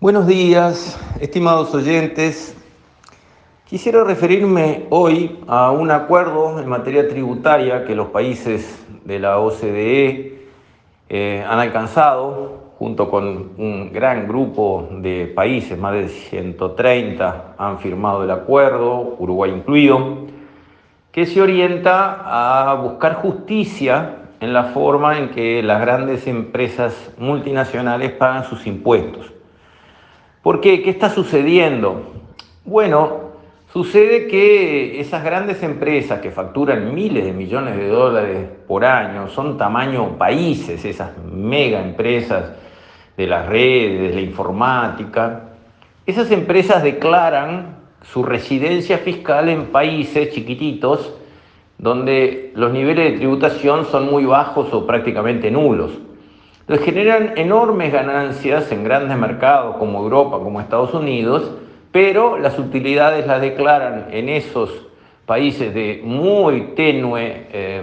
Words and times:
Buenos 0.00 0.26
días, 0.26 0.98
estimados 1.20 1.74
oyentes. 1.74 2.56
Quisiera 3.66 4.02
referirme 4.02 4.86
hoy 4.88 5.38
a 5.46 5.72
un 5.72 5.90
acuerdo 5.90 6.58
en 6.58 6.66
materia 6.70 7.06
tributaria 7.06 7.84
que 7.84 7.94
los 7.94 8.08
países 8.08 8.82
de 9.04 9.18
la 9.18 9.38
OCDE 9.38 10.46
eh, 11.10 11.44
han 11.46 11.58
alcanzado 11.58 12.72
junto 12.78 13.10
con 13.10 13.50
un 13.58 13.92
gran 13.92 14.26
grupo 14.26 14.88
de 14.90 15.26
países, 15.26 15.78
más 15.78 15.92
de 15.92 16.08
130 16.08 17.56
han 17.58 17.78
firmado 17.78 18.24
el 18.24 18.30
acuerdo, 18.30 19.16
Uruguay 19.18 19.50
incluido, 19.50 20.28
que 21.12 21.26
se 21.26 21.42
orienta 21.42 22.70
a 22.70 22.72
buscar 22.76 23.16
justicia 23.16 24.16
en 24.40 24.54
la 24.54 24.64
forma 24.72 25.18
en 25.18 25.28
que 25.28 25.62
las 25.62 25.78
grandes 25.78 26.26
empresas 26.26 27.12
multinacionales 27.18 28.12
pagan 28.12 28.44
sus 28.44 28.66
impuestos. 28.66 29.34
¿Por 30.42 30.62
qué? 30.62 30.82
¿Qué 30.82 30.88
está 30.88 31.10
sucediendo? 31.10 32.02
Bueno, 32.64 33.30
sucede 33.72 34.26
que 34.26 34.98
esas 34.98 35.22
grandes 35.22 35.62
empresas 35.62 36.20
que 36.20 36.30
facturan 36.30 36.94
miles 36.94 37.26
de 37.26 37.32
millones 37.32 37.76
de 37.76 37.88
dólares 37.88 38.48
por 38.66 38.86
año, 38.86 39.28
son 39.28 39.58
tamaño 39.58 40.16
países, 40.16 40.82
esas 40.84 41.10
mega 41.30 41.82
empresas 41.82 42.52
de 43.18 43.26
las 43.26 43.46
redes, 43.46 44.00
de 44.00 44.14
la 44.14 44.20
informática, 44.22 45.42
esas 46.06 46.30
empresas 46.30 46.82
declaran 46.82 47.76
su 48.02 48.22
residencia 48.22 48.96
fiscal 48.96 49.50
en 49.50 49.66
países 49.66 50.32
chiquititos 50.32 51.12
donde 51.76 52.52
los 52.54 52.72
niveles 52.72 53.12
de 53.12 53.18
tributación 53.18 53.84
son 53.84 54.10
muy 54.10 54.24
bajos 54.24 54.72
o 54.72 54.86
prácticamente 54.86 55.50
nulos. 55.50 55.92
Entonces 56.70 56.86
generan 56.86 57.32
enormes 57.34 57.92
ganancias 57.92 58.70
en 58.70 58.84
grandes 58.84 59.18
mercados 59.18 59.74
como 59.78 60.04
Europa, 60.04 60.38
como 60.38 60.60
Estados 60.60 60.94
Unidos, 60.94 61.50
pero 61.90 62.38
las 62.38 62.60
utilidades 62.60 63.26
las 63.26 63.40
declaran 63.40 64.06
en 64.12 64.28
esos 64.28 64.86
países 65.26 65.74
de 65.74 66.00
muy 66.04 66.74
tenue 66.76 67.48
eh, 67.52 67.82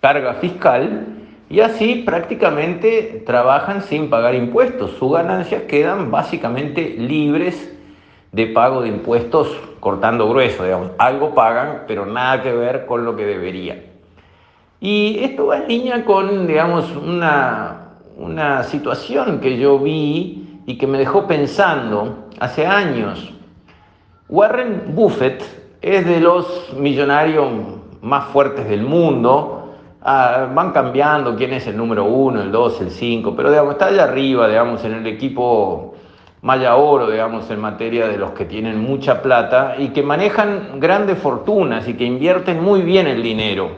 carga 0.00 0.34
fiscal 0.34 1.06
y 1.48 1.60
así 1.60 2.02
prácticamente 2.04 3.22
trabajan 3.24 3.82
sin 3.82 4.10
pagar 4.10 4.34
impuestos. 4.34 4.90
Sus 4.98 5.12
ganancias 5.12 5.62
quedan 5.68 6.10
básicamente 6.10 6.96
libres 6.98 7.72
de 8.32 8.46
pago 8.48 8.82
de 8.82 8.88
impuestos 8.88 9.56
cortando 9.78 10.28
grueso, 10.28 10.64
digamos. 10.64 10.90
Algo 10.98 11.32
pagan, 11.32 11.84
pero 11.86 12.06
nada 12.06 12.42
que 12.42 12.50
ver 12.50 12.86
con 12.86 13.04
lo 13.04 13.14
que 13.14 13.24
deberían. 13.24 13.82
Y 14.80 15.20
esto 15.22 15.46
va 15.46 15.58
en 15.58 15.68
línea 15.68 16.04
con, 16.04 16.48
digamos, 16.48 16.90
una, 16.96 17.79
una 18.20 18.62
situación 18.64 19.40
que 19.40 19.56
yo 19.56 19.78
vi 19.78 20.60
y 20.66 20.76
que 20.76 20.86
me 20.86 20.98
dejó 20.98 21.26
pensando 21.26 22.26
hace 22.38 22.66
años. 22.66 23.32
Warren 24.28 24.92
Buffett 24.94 25.42
es 25.80 26.04
de 26.04 26.20
los 26.20 26.74
millonarios 26.76 27.50
más 28.02 28.26
fuertes 28.26 28.68
del 28.68 28.82
mundo. 28.82 29.72
Ah, 30.02 30.48
van 30.54 30.70
cambiando 30.72 31.34
quién 31.34 31.54
es 31.54 31.66
el 31.66 31.76
número 31.78 32.04
uno, 32.04 32.42
el 32.42 32.52
dos, 32.52 32.80
el 32.82 32.90
cinco, 32.90 33.34
pero 33.34 33.50
digamos, 33.50 33.72
está 33.72 33.86
allá 33.86 34.04
arriba, 34.04 34.48
digamos, 34.48 34.84
en 34.84 34.92
el 34.92 35.06
equipo 35.06 35.94
Maya 36.42 36.76
Oro, 36.76 37.10
digamos, 37.10 37.50
en 37.50 37.60
materia 37.60 38.06
de 38.06 38.18
los 38.18 38.32
que 38.32 38.44
tienen 38.44 38.80
mucha 38.80 39.22
plata 39.22 39.76
y 39.78 39.88
que 39.88 40.02
manejan 40.02 40.78
grandes 40.78 41.18
fortunas 41.18 41.88
y 41.88 41.94
que 41.94 42.04
invierten 42.04 42.62
muy 42.62 42.82
bien 42.82 43.06
el 43.06 43.22
dinero. 43.22 43.70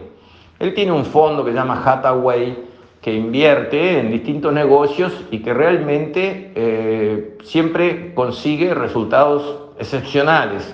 Él 0.58 0.74
tiene 0.74 0.90
un 0.92 1.04
fondo 1.04 1.44
que 1.44 1.52
se 1.52 1.56
llama 1.56 1.80
Hathaway, 1.84 2.71
que 3.02 3.12
invierte 3.12 3.98
en 3.98 4.12
distintos 4.12 4.52
negocios 4.52 5.12
y 5.32 5.40
que 5.40 5.52
realmente 5.52 6.52
eh, 6.54 7.36
siempre 7.42 8.14
consigue 8.14 8.72
resultados 8.74 9.72
excepcionales. 9.76 10.72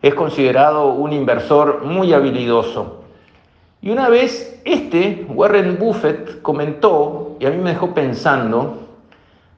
Es 0.00 0.14
considerado 0.14 0.94
un 0.94 1.12
inversor 1.12 1.84
muy 1.84 2.14
habilidoso. 2.14 3.04
Y 3.82 3.90
una 3.90 4.08
vez 4.08 4.58
este, 4.64 5.26
Warren 5.28 5.78
Buffett, 5.78 6.40
comentó, 6.40 7.36
y 7.38 7.44
a 7.44 7.50
mí 7.50 7.58
me 7.58 7.70
dejó 7.70 7.92
pensando, 7.92 8.78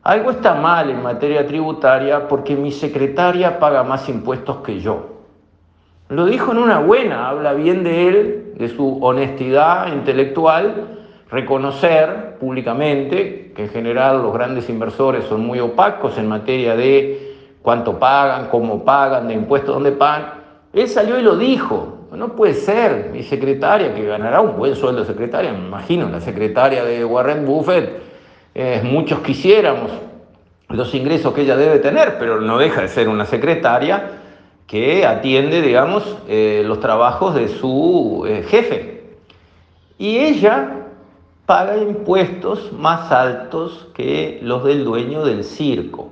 algo 0.02 0.32
está 0.32 0.54
mal 0.54 0.90
en 0.90 1.00
materia 1.00 1.46
tributaria 1.46 2.26
porque 2.26 2.56
mi 2.56 2.72
secretaria 2.72 3.60
paga 3.60 3.84
más 3.84 4.08
impuestos 4.08 4.56
que 4.58 4.80
yo. 4.80 5.18
Lo 6.08 6.26
dijo 6.26 6.50
en 6.50 6.58
una 6.58 6.80
buena, 6.80 7.28
habla 7.28 7.52
bien 7.52 7.84
de 7.84 8.08
él, 8.08 8.54
de 8.56 8.68
su 8.70 8.98
honestidad 9.04 9.92
intelectual, 9.92 10.97
reconocer 11.30 12.36
públicamente 12.40 13.52
que 13.54 13.64
en 13.64 13.68
general 13.68 14.22
los 14.22 14.32
grandes 14.32 14.68
inversores 14.68 15.24
son 15.24 15.44
muy 15.46 15.60
opacos 15.60 16.16
en 16.18 16.26
materia 16.26 16.74
de 16.76 17.36
cuánto 17.62 17.98
pagan, 17.98 18.48
cómo 18.48 18.84
pagan, 18.84 19.28
de 19.28 19.34
impuestos, 19.34 19.74
dónde 19.74 19.92
pagan. 19.92 20.34
Él 20.72 20.88
salió 20.88 21.18
y 21.18 21.22
lo 21.22 21.36
dijo. 21.36 21.94
No 22.12 22.34
puede 22.34 22.54
ser, 22.54 23.10
mi 23.12 23.22
secretaria, 23.22 23.94
que 23.94 24.06
ganará 24.06 24.40
un 24.40 24.56
buen 24.56 24.74
sueldo 24.74 25.04
secretaria, 25.04 25.52
me 25.52 25.58
imagino, 25.58 26.08
la 26.08 26.22
secretaria 26.22 26.82
de 26.82 27.04
Warren 27.04 27.44
Buffett, 27.44 28.00
muchos 28.82 29.20
quisiéramos 29.20 29.90
los 30.70 30.94
ingresos 30.94 31.32
que 31.34 31.42
ella 31.42 31.56
debe 31.56 31.78
tener, 31.78 32.18
pero 32.18 32.40
no 32.40 32.58
deja 32.58 32.82
de 32.82 32.88
ser 32.88 33.08
una 33.08 33.24
secretaria 33.24 34.10
que 34.66 35.06
atiende, 35.06 35.62
digamos, 35.62 36.16
eh, 36.28 36.62
los 36.64 36.78
trabajos 36.80 37.34
de 37.34 37.48
su 37.48 38.24
eh, 38.28 38.44
jefe. 38.46 39.02
Y 39.96 40.18
ella 40.18 40.77
paga 41.48 41.78
impuestos 41.78 42.75
más 42.75 43.10
altos 43.10 43.88
que 43.94 44.38
los 44.42 44.64
del 44.64 44.84
dueño 44.84 45.25
del 45.25 45.44
circo. 45.44 46.10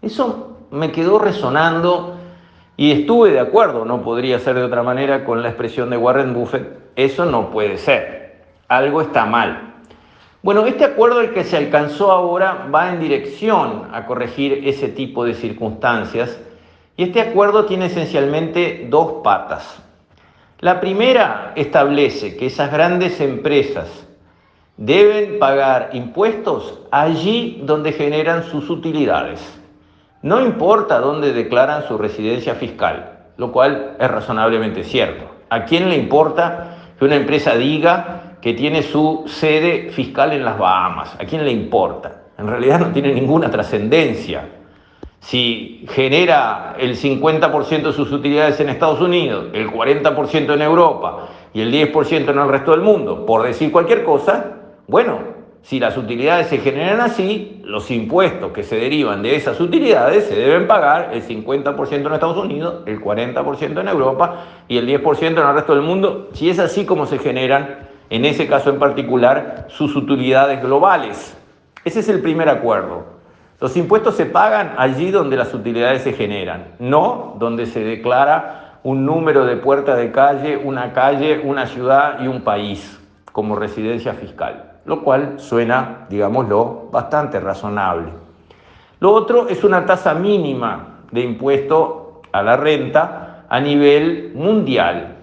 Eso 0.00 0.56
me 0.70 0.92
quedó 0.92 1.18
resonando 1.18 2.16
y 2.74 2.90
estuve 2.90 3.32
de 3.32 3.40
acuerdo, 3.40 3.84
no 3.84 4.00
podría 4.00 4.38
ser 4.38 4.54
de 4.54 4.62
otra 4.62 4.82
manera 4.82 5.26
con 5.26 5.42
la 5.42 5.50
expresión 5.50 5.90
de 5.90 5.98
Warren 5.98 6.32
Buffett, 6.32 6.78
eso 6.96 7.26
no 7.26 7.50
puede 7.50 7.76
ser, 7.76 8.46
algo 8.66 9.02
está 9.02 9.26
mal. 9.26 9.74
Bueno, 10.42 10.64
este 10.64 10.86
acuerdo 10.86 11.20
al 11.20 11.34
que 11.34 11.44
se 11.44 11.58
alcanzó 11.58 12.10
ahora 12.10 12.66
va 12.74 12.94
en 12.94 12.98
dirección 12.98 13.90
a 13.92 14.06
corregir 14.06 14.66
ese 14.66 14.88
tipo 14.88 15.22
de 15.26 15.34
circunstancias 15.34 16.40
y 16.96 17.02
este 17.02 17.20
acuerdo 17.20 17.66
tiene 17.66 17.86
esencialmente 17.86 18.86
dos 18.88 19.20
patas. 19.22 19.82
La 20.60 20.80
primera 20.80 21.52
establece 21.56 22.38
que 22.38 22.46
esas 22.46 22.72
grandes 22.72 23.20
empresas 23.20 24.06
deben 24.80 25.38
pagar 25.38 25.90
impuestos 25.92 26.80
allí 26.90 27.60
donde 27.64 27.92
generan 27.92 28.44
sus 28.44 28.70
utilidades. 28.70 29.40
No 30.22 30.40
importa 30.40 31.00
dónde 31.00 31.34
declaran 31.34 31.86
su 31.86 31.98
residencia 31.98 32.54
fiscal, 32.54 33.18
lo 33.36 33.52
cual 33.52 33.96
es 34.00 34.10
razonablemente 34.10 34.82
cierto. 34.82 35.26
¿A 35.50 35.66
quién 35.66 35.90
le 35.90 35.96
importa 35.96 36.78
que 36.98 37.04
una 37.04 37.16
empresa 37.16 37.56
diga 37.56 38.38
que 38.40 38.54
tiene 38.54 38.82
su 38.82 39.24
sede 39.26 39.90
fiscal 39.90 40.32
en 40.32 40.46
las 40.46 40.58
Bahamas? 40.58 41.14
¿A 41.20 41.26
quién 41.26 41.44
le 41.44 41.52
importa? 41.52 42.22
En 42.38 42.48
realidad 42.48 42.80
no 42.80 42.90
tiene 42.90 43.12
ninguna 43.12 43.50
trascendencia. 43.50 44.48
Si 45.18 45.84
genera 45.90 46.74
el 46.78 46.96
50% 46.96 47.82
de 47.82 47.92
sus 47.92 48.10
utilidades 48.12 48.58
en 48.60 48.70
Estados 48.70 49.02
Unidos, 49.02 49.48
el 49.52 49.70
40% 49.70 50.54
en 50.54 50.62
Europa 50.62 51.28
y 51.52 51.60
el 51.60 51.70
10% 51.70 52.30
en 52.30 52.38
el 52.38 52.48
resto 52.48 52.70
del 52.70 52.80
mundo, 52.80 53.26
por 53.26 53.42
decir 53.42 53.70
cualquier 53.70 54.04
cosa, 54.04 54.56
bueno, 54.90 55.20
si 55.62 55.78
las 55.78 55.96
utilidades 55.96 56.48
se 56.48 56.58
generan 56.58 57.00
así, 57.00 57.62
los 57.64 57.92
impuestos 57.92 58.50
que 58.50 58.64
se 58.64 58.74
derivan 58.74 59.22
de 59.22 59.36
esas 59.36 59.60
utilidades 59.60 60.24
se 60.24 60.34
deben 60.34 60.66
pagar 60.66 61.10
el 61.12 61.22
50% 61.22 61.92
en 61.92 62.12
Estados 62.12 62.38
Unidos, 62.38 62.82
el 62.86 63.00
40% 63.00 63.80
en 63.80 63.86
Europa 63.86 64.46
y 64.66 64.78
el 64.78 64.88
10% 64.88 65.26
en 65.28 65.38
el 65.38 65.54
resto 65.54 65.74
del 65.74 65.84
mundo, 65.84 66.30
si 66.32 66.50
es 66.50 66.58
así 66.58 66.86
como 66.86 67.06
se 67.06 67.18
generan, 67.18 67.88
en 68.10 68.24
ese 68.24 68.48
caso 68.48 68.70
en 68.70 68.80
particular, 68.80 69.66
sus 69.68 69.94
utilidades 69.94 70.60
globales. 70.60 71.36
Ese 71.84 72.00
es 72.00 72.08
el 72.08 72.20
primer 72.20 72.48
acuerdo. 72.48 73.04
Los 73.60 73.76
impuestos 73.76 74.16
se 74.16 74.26
pagan 74.26 74.74
allí 74.76 75.12
donde 75.12 75.36
las 75.36 75.54
utilidades 75.54 76.02
se 76.02 76.14
generan, 76.14 76.74
no 76.80 77.36
donde 77.38 77.66
se 77.66 77.84
declara 77.84 78.80
un 78.82 79.06
número 79.06 79.44
de 79.44 79.56
puertas 79.56 79.98
de 79.98 80.10
calle, 80.10 80.56
una 80.56 80.92
calle, 80.92 81.42
una 81.44 81.66
ciudad 81.66 82.20
y 82.24 82.26
un 82.26 82.40
país 82.40 82.98
como 83.30 83.54
residencia 83.54 84.14
fiscal 84.14 84.69
lo 84.84 85.02
cual 85.02 85.34
suena, 85.38 86.06
digámoslo, 86.08 86.88
bastante 86.90 87.38
razonable. 87.40 88.10
Lo 89.00 89.12
otro 89.12 89.48
es 89.48 89.64
una 89.64 89.86
tasa 89.86 90.14
mínima 90.14 91.00
de 91.10 91.22
impuesto 91.22 92.22
a 92.32 92.42
la 92.42 92.56
renta 92.56 93.44
a 93.48 93.60
nivel 93.60 94.32
mundial. 94.34 95.16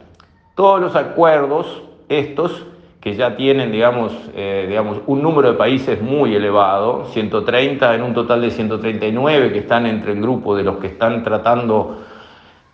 Todos 0.56 0.82
los 0.82 0.96
acuerdos, 0.96 1.84
estos, 2.10 2.66
que 3.00 3.16
ya 3.16 3.36
tienen, 3.38 3.72
digamos, 3.72 4.12
eh, 4.36 4.66
digamos, 4.68 5.00
un 5.06 5.22
número 5.22 5.52
de 5.52 5.58
países 5.58 6.02
muy 6.02 6.36
elevado, 6.36 7.06
130 7.06 7.96
en 7.96 8.04
un 8.04 8.14
total 8.14 8.42
de 8.42 8.52
139 8.52 9.54
que 9.54 9.60
están 9.60 9.86
entre 9.86 10.14
el 10.14 10.22
grupo 10.22 10.56
de 10.56 10.64
los 10.64 10.78
que 10.78 10.88
están 10.88 11.24
tratando 11.24 12.00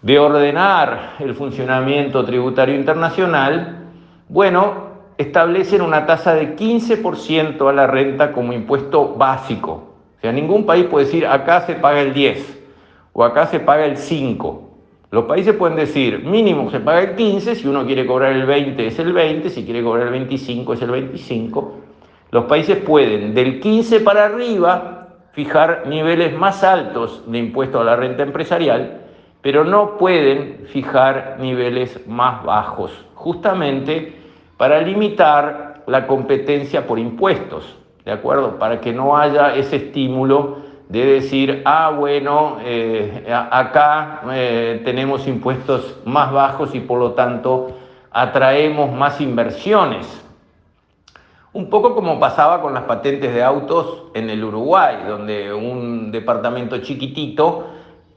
de 0.01 0.19
ordenar 0.19 1.15
el 1.19 1.35
funcionamiento 1.35 2.25
tributario 2.25 2.75
internacional, 2.75 3.89
bueno, 4.27 4.92
establecen 5.23 5.81
una 5.81 6.05
tasa 6.05 6.33
de 6.35 6.55
15% 6.55 7.69
a 7.69 7.73
la 7.73 7.87
renta 7.87 8.31
como 8.31 8.53
impuesto 8.53 9.15
básico. 9.15 9.93
sea, 10.21 10.31
ningún 10.31 10.65
país 10.65 10.85
puede 10.85 11.05
decir 11.05 11.27
acá 11.27 11.61
se 11.61 11.75
paga 11.75 12.01
el 12.01 12.13
10 12.13 12.61
o 13.11 13.23
acá 13.23 13.47
se 13.47 13.59
paga 13.59 13.85
el 13.85 13.97
5. 13.97 14.69
Los 15.11 15.25
países 15.25 15.53
pueden 15.55 15.75
decir 15.75 16.23
mínimo 16.23 16.71
se 16.71 16.79
paga 16.79 17.01
el 17.01 17.15
15, 17.15 17.55
si 17.55 17.67
uno 17.67 17.85
quiere 17.85 18.05
cobrar 18.05 18.31
el 18.31 18.45
20 18.45 18.87
es 18.87 18.97
el 18.97 19.13
20, 19.13 19.49
si 19.49 19.65
quiere 19.65 19.83
cobrar 19.83 20.07
el 20.07 20.13
25 20.13 20.73
es 20.73 20.81
el 20.81 20.91
25. 20.91 21.73
Los 22.31 22.45
países 22.45 22.77
pueden 22.77 23.35
del 23.35 23.59
15 23.59 23.99
para 23.99 24.25
arriba 24.25 25.09
fijar 25.33 25.83
niveles 25.87 26.33
más 26.33 26.63
altos 26.63 27.23
de 27.27 27.37
impuesto 27.37 27.79
a 27.79 27.83
la 27.83 27.95
renta 27.95 28.23
empresarial, 28.23 29.01
pero 29.41 29.63
no 29.65 29.97
pueden 29.97 30.65
fijar 30.67 31.37
niveles 31.39 32.07
más 32.07 32.43
bajos, 32.43 32.91
justamente 33.13 34.22
para 34.63 34.79
limitar 34.79 35.83
la 35.87 36.07
competencia 36.07 36.87
por 36.87 36.97
impuestos, 36.97 37.75
¿de 38.05 38.13
acuerdo? 38.13 38.57
Para 38.57 38.79
que 38.79 38.93
no 38.93 39.17
haya 39.17 39.55
ese 39.55 39.75
estímulo 39.75 40.59
de 40.87 41.05
decir, 41.05 41.63
ah, 41.65 41.91
bueno, 41.93 42.59
eh, 42.63 43.29
acá 43.51 44.21
eh, 44.31 44.81
tenemos 44.85 45.27
impuestos 45.27 45.97
más 46.05 46.31
bajos 46.31 46.73
y 46.75 46.79
por 46.79 46.97
lo 46.97 47.11
tanto 47.11 47.73
atraemos 48.09 48.89
más 48.93 49.19
inversiones. 49.19 50.07
Un 51.51 51.69
poco 51.69 51.93
como 51.93 52.17
pasaba 52.17 52.61
con 52.61 52.73
las 52.73 52.83
patentes 52.83 53.33
de 53.33 53.43
autos 53.43 54.03
en 54.13 54.29
el 54.29 54.41
Uruguay, 54.45 54.95
donde 55.05 55.51
un 55.53 56.09
departamento 56.09 56.77
chiquitito 56.77 57.67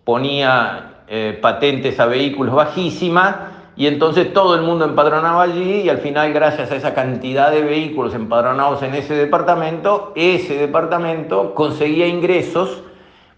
ponía 0.05 1.03
eh, 1.09 1.41
patentes 1.43 1.99
a 1.99 2.07
vehículos 2.07 2.55
bajísimas 2.55 3.35
y 3.76 3.87
entonces 3.87 4.32
todo 4.32 4.55
el 4.55 4.62
mundo 4.62 4.87
empadronaba 4.87 5.43
allí 5.43 5.82
y 5.82 5.88
al 5.90 5.99
final 5.99 6.32
gracias 6.32 6.70
a 6.70 6.76
esa 6.76 6.94
cantidad 6.94 7.50
de 7.50 7.61
vehículos 7.62 8.14
empadronados 8.14 8.82
en 8.82 8.94
ese 8.94 9.14
departamento, 9.14 10.12
ese 10.17 10.56
departamento 10.56 11.55
conseguía 11.55 12.06
ingresos 12.06 12.82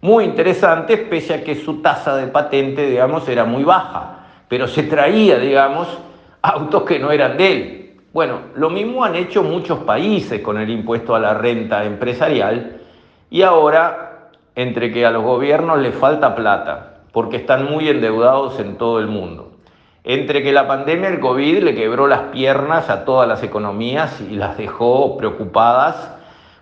muy 0.01 0.25
interesantes 0.25 1.01
pese 1.11 1.35
a 1.35 1.43
que 1.43 1.57
su 1.57 1.83
tasa 1.83 2.15
de 2.17 2.29
patente, 2.29 2.89
digamos, 2.89 3.29
era 3.29 3.45
muy 3.45 3.65
baja, 3.65 4.27
pero 4.47 4.69
se 4.69 4.85
traía, 4.85 5.39
digamos, 5.39 5.89
autos 6.41 6.85
que 6.85 7.01
no 7.01 7.11
eran 7.11 7.37
de 7.37 7.53
él. 7.53 7.97
Bueno, 8.13 8.39
lo 8.55 8.71
mismo 8.71 9.05
han 9.05 9.17
hecho 9.17 9.43
muchos 9.43 9.81
países 9.81 10.41
con 10.41 10.57
el 10.57 10.71
impuesto 10.71 11.17
a 11.17 11.19
la 11.19 11.35
renta 11.35 11.85
empresarial 11.85 12.81
y 13.29 13.43
ahora 13.43 14.31
entre 14.55 14.93
que 14.93 15.05
a 15.05 15.11
los 15.11 15.25
gobiernos 15.25 15.81
les 15.81 15.97
falta 15.97 16.37
plata 16.37 17.01
porque 17.13 17.39
están 17.39 17.69
muy 17.69 17.89
endeudados 17.89 18.61
en 18.61 18.77
todo 18.79 19.01
el 19.01 19.09
mundo 19.09 19.48
entre 20.09 20.43
que 20.43 20.53
la 20.53 20.67
pandemia, 20.67 21.11
el 21.11 21.21
COVID, 21.21 21.59
le 21.65 21.75
quebró 21.75 22.07
las 22.07 22.31
piernas 22.33 22.89
a 22.89 23.05
todas 23.05 23.29
las 23.29 23.43
economías 23.43 24.23
y 24.23 24.37
las 24.37 24.57
dejó 24.57 25.19
preocupadas 25.19 26.15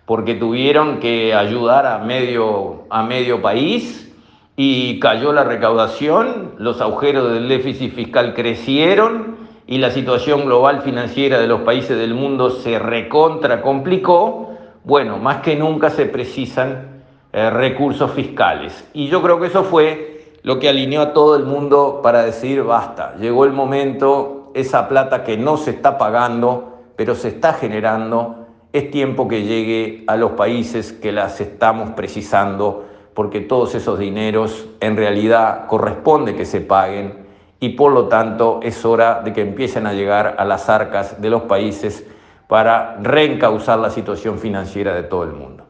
porque 0.05 0.35
tuvieron 0.35 0.99
que 0.99 1.33
ayudar 1.33 1.87
a 1.87 1.99
medio, 1.99 2.87
a 2.91 3.05
medio 3.05 3.41
país 3.41 4.13
y 4.57 4.99
cayó 4.99 5.33
la 5.33 5.45
recaudación, 5.45 6.55
los 6.59 6.81
agujeros 6.81 7.33
del 7.33 7.49
déficit 7.49 7.95
fiscal 7.95 8.35
crecieron 8.35 9.37
y 9.69 9.79
la 9.79 9.93
situación 9.93 10.47
global 10.47 10.83
financiera 10.83 11.39
de 11.39 11.47
los 11.47 11.61
países 11.61 11.97
del 11.97 12.15
mundo 12.15 12.51
se 12.51 12.81
recontra 12.81 13.63
complicó, 13.63 14.57
bueno, 14.83 15.19
más 15.19 15.43
que 15.43 15.55
nunca 15.55 15.91
se 15.91 16.07
precisan 16.07 17.05
eh, 17.33 17.49
recursos 17.51 18.11
fiscales. 18.11 18.91
Y 18.93 19.07
yo 19.07 19.23
creo 19.23 19.39
que 19.39 19.47
eso 19.47 19.63
fue 19.63 20.16
lo 20.47 20.61
que 20.61 20.69
alineó 20.69 21.03
a 21.03 21.13
todo 21.13 21.35
el 21.35 21.43
mundo 21.43 21.99
para 22.05 22.23
decir 22.23 22.63
basta, 22.63 23.17
llegó 23.17 23.47
el 23.47 23.53
momento, 23.53 24.53
esa 24.55 24.89
plata 24.89 25.25
que 25.25 25.37
no 25.37 25.57
se 25.57 25.73
está 25.73 25.99
pagando, 25.99 26.85
pero 26.95 27.17
se 27.17 27.31
está 27.31 27.53
generando, 27.55 28.47
es 28.73 28.93
tiempo 28.93 29.27
que 29.27 29.43
llegue 29.43 30.05
a 30.07 30.15
los 30.15 30.31
países 30.33 30.93
que 30.93 31.11
las 31.11 31.41
estamos 31.41 31.91
precisando, 31.97 32.85
porque 33.13 33.41
todos 33.41 33.75
esos 33.75 33.99
dineros 33.99 34.69
en 34.79 34.97
realidad 34.97 35.67
corresponde 35.67 36.37
que 36.37 36.45
se 36.45 36.61
paguen 36.61 37.27
y 37.59 37.71
por 37.71 37.91
lo 37.91 38.07
tanto 38.07 38.61
es 38.63 38.85
hora 38.85 39.23
de 39.25 39.33
que 39.33 39.41
empiecen 39.41 39.85
a 39.85 39.95
llegar 39.95 40.37
a 40.39 40.45
las 40.45 40.69
arcas 40.69 41.21
de 41.21 41.29
los 41.29 41.43
países 41.43 42.07
para 42.47 42.99
reencauzar 43.03 43.81
la 43.81 43.91
situación 43.91 44.39
financiera 44.39 44.95
de 44.95 45.03
todo 45.03 45.25
el 45.25 45.33
mundo. 45.33 45.65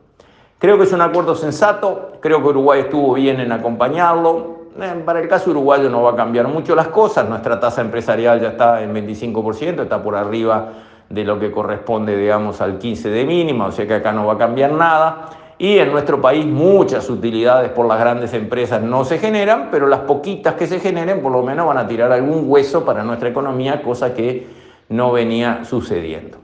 Creo 0.59 0.77
que 0.77 0.85
es 0.85 0.93
un 0.93 1.01
acuerdo 1.01 1.35
sensato, 1.35 2.19
creo 2.21 2.43
que 2.43 2.49
Uruguay 2.49 2.81
estuvo 2.81 3.15
bien 3.15 3.41
en 3.41 3.53
acompañarlo, 3.53 4.56
para 5.05 5.21
el 5.21 5.29
caso 5.29 5.51
uruguayo 5.51 5.89
no 5.89 6.03
va 6.03 6.13
a 6.13 6.17
cambiar 6.17 6.49
mucho 6.49 6.75
las 6.75 6.89
cosas, 6.89 7.29
nuestra 7.29 7.59
tasa 7.59 7.81
empresarial 7.81 8.41
ya 8.41 8.49
está 8.49 8.83
en 8.83 8.95
25%, 8.95 9.83
está 9.83 10.03
por 10.03 10.17
arriba 10.17 10.73
de 11.09 11.25
lo 11.25 11.39
que 11.39 11.51
corresponde, 11.51 12.17
digamos, 12.17 12.61
al 12.61 12.79
15 12.79 13.11
de 13.11 13.25
mínima, 13.25 13.67
o 13.67 13.73
sea 13.73 13.87
que 13.87 13.95
acá 13.95 14.13
no 14.13 14.27
va 14.27 14.35
a 14.35 14.39
cambiar 14.39 14.73
nada. 14.73 15.31
Y 15.59 15.79
en 15.79 15.91
nuestro 15.91 16.21
país 16.21 16.45
muchas 16.45 17.09
utilidades 17.09 17.71
por 17.71 17.87
las 17.87 17.99
grandes 17.99 18.35
empresas 18.35 18.83
no 18.83 19.05
se 19.05 19.19
generan, 19.19 19.69
pero 19.71 19.87
las 19.87 20.01
poquitas 20.01 20.55
que 20.55 20.67
se 20.67 20.81
generen 20.81 21.23
por 21.23 21.33
lo 21.33 21.43
menos 21.43 21.67
van 21.67 21.79
a 21.79 21.87
tirar 21.87 22.13
algún 22.13 22.45
hueso 22.47 22.85
para 22.85 23.03
nuestra 23.03 23.31
economía, 23.31 23.83
cosa 23.83 24.13
que 24.13 24.47
no 24.91 25.13
venía 25.13 25.65
sucediendo. 25.65 26.39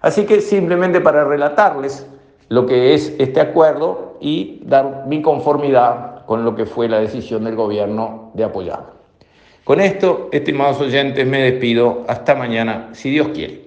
Así 0.00 0.26
que 0.26 0.40
simplemente 0.40 1.00
para 1.00 1.24
relatarles 1.24 2.08
lo 2.48 2.66
que 2.66 2.94
es 2.94 3.14
este 3.18 3.40
acuerdo 3.40 4.16
y 4.20 4.62
dar 4.64 5.04
mi 5.06 5.22
conformidad 5.22 6.15
con 6.26 6.44
lo 6.44 6.54
que 6.54 6.66
fue 6.66 6.88
la 6.88 6.98
decisión 6.98 7.44
del 7.44 7.54
gobierno 7.54 8.30
de 8.34 8.44
apoyarlo. 8.44 8.96
Con 9.64 9.80
esto, 9.80 10.28
estimados 10.30 10.80
oyentes, 10.80 11.26
me 11.26 11.42
despido. 11.42 12.04
Hasta 12.06 12.34
mañana, 12.34 12.90
si 12.92 13.10
Dios 13.10 13.28
quiere. 13.28 13.65